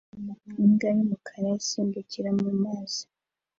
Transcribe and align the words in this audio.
imbwa 0.63 0.87
y'umukara 0.97 1.49
isimbukira 1.61 2.29
mu 2.39 2.49
mazi 2.63 3.03